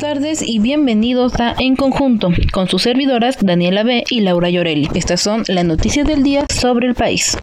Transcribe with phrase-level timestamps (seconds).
[0.00, 4.88] tardes y bienvenidos a En Conjunto con sus servidoras Daniela B y Laura Llorelli.
[4.94, 7.36] Estas son las noticias del día sobre el país.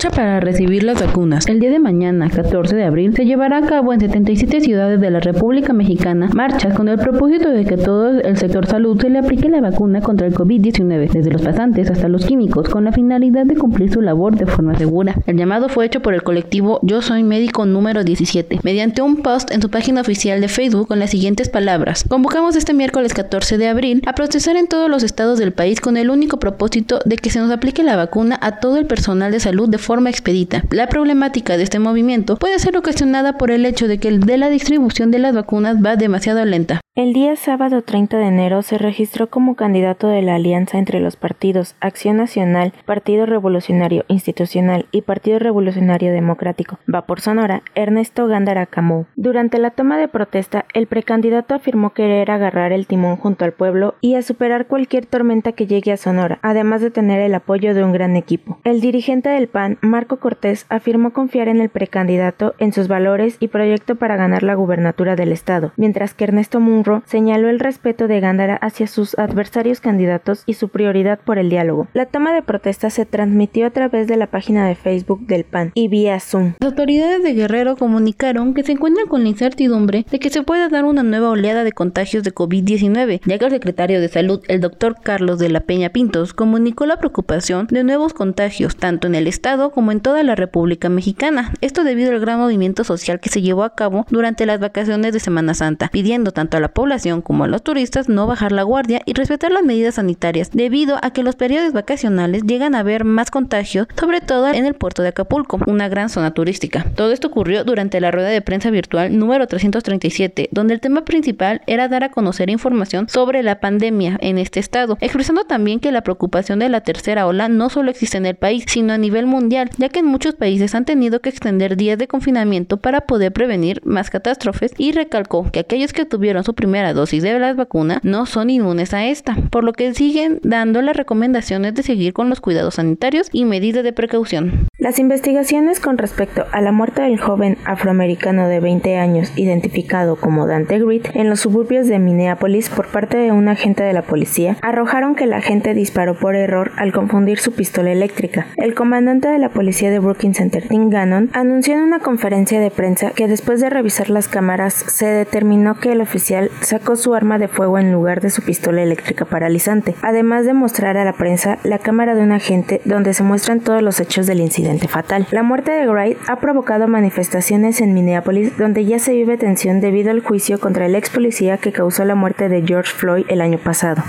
[0.00, 1.46] Marcha para recibir las vacunas.
[1.46, 5.10] El día de mañana, 14 de abril, se llevará a cabo en 77 ciudades de
[5.10, 9.18] la República Mexicana marchas con el propósito de que todo el sector salud se le
[9.18, 13.44] aplique la vacuna contra el COVID-19, desde los pasantes hasta los químicos, con la finalidad
[13.44, 15.16] de cumplir su labor de forma segura.
[15.26, 19.50] El llamado fue hecho por el colectivo Yo Soy Médico número 17, mediante un post
[19.50, 22.06] en su página oficial de Facebook con las siguientes palabras.
[22.08, 25.98] Convocamos este miércoles 14 de abril a protestar en todos los estados del país con
[25.98, 29.40] el único propósito de que se nos aplique la vacuna a todo el personal de
[29.40, 30.62] salud de forma expedita.
[30.70, 34.38] La problemática de este movimiento puede ser ocasionada por el hecho de que el de
[34.38, 36.80] la distribución de las vacunas va demasiado lenta.
[36.96, 41.14] El día sábado 30 de enero se registró como candidato de la alianza entre los
[41.14, 48.66] partidos Acción Nacional, Partido Revolucionario Institucional y Partido Revolucionario Democrático, va por Sonora, Ernesto Gándara
[48.66, 49.06] Camou.
[49.14, 53.94] Durante la toma de protesta, el precandidato afirmó querer agarrar el timón junto al pueblo
[54.00, 57.84] y a superar cualquier tormenta que llegue a Sonora, además de tener el apoyo de
[57.84, 58.58] un gran equipo.
[58.64, 63.46] El dirigente del PAN, Marco Cortés, afirmó confiar en el precandidato, en sus valores y
[63.46, 68.20] proyecto para ganar la gubernatura del estado, mientras que Ernesto Munro señaló el respeto de
[68.20, 71.88] Gándara hacia sus adversarios candidatos y su prioridad por el diálogo.
[71.94, 75.72] La toma de protesta se transmitió a través de la página de Facebook del PAN
[75.74, 76.54] y vía Zoom.
[76.60, 80.68] Las autoridades de Guerrero comunicaron que se encuentran con la incertidumbre de que se pueda
[80.68, 84.60] dar una nueva oleada de contagios de COVID-19, ya que el secretario de Salud, el
[84.60, 89.26] doctor Carlos de la Peña Pintos, comunicó la preocupación de nuevos contagios tanto en el
[89.26, 91.52] estado como en toda la República Mexicana.
[91.60, 95.20] Esto debido al gran movimiento social que se llevó a cabo durante las vacaciones de
[95.20, 99.02] Semana Santa, pidiendo tanto a la población como a los turistas no bajar la guardia
[99.04, 103.30] y respetar las medidas sanitarias, debido a que los periodos vacacionales llegan a haber más
[103.30, 106.84] contagios, sobre todo en el puerto de Acapulco, una gran zona turística.
[106.94, 111.62] Todo esto ocurrió durante la rueda de prensa virtual número 337, donde el tema principal
[111.66, 116.02] era dar a conocer información sobre la pandemia en este estado, expresando también que la
[116.02, 119.70] preocupación de la tercera ola no solo existe en el país, sino a nivel mundial,
[119.78, 123.80] ya que en muchos países han tenido que extender días de confinamiento para poder prevenir
[123.84, 128.26] más catástrofes y recalcó que aquellos que tuvieron su primera dosis de la vacuna no
[128.26, 132.42] son inmunes a esta, por lo que siguen dando las recomendaciones de seguir con los
[132.42, 134.68] cuidados sanitarios y medidas de precaución.
[134.80, 140.46] Las investigaciones con respecto a la muerte del joven afroamericano de 20 años identificado como
[140.46, 144.56] Dante Grit en los suburbios de Minneapolis por parte de un agente de la policía
[144.62, 148.46] arrojaron que el agente disparó por error al confundir su pistola eléctrica.
[148.56, 152.70] El comandante de la policía de Brookings Center, Tim Gannon, anunció en una conferencia de
[152.70, 157.38] prensa que después de revisar las cámaras se determinó que el oficial sacó su arma
[157.38, 161.58] de fuego en lugar de su pistola eléctrica paralizante, además de mostrar a la prensa
[161.64, 165.26] la cámara de un agente donde se muestran todos los hechos del incidente fatal.
[165.30, 170.10] La muerte de Wright ha provocado manifestaciones en Minneapolis donde ya se vive tensión debido
[170.10, 173.58] al juicio contra el ex policía que causó la muerte de George Floyd el año
[173.58, 174.02] pasado.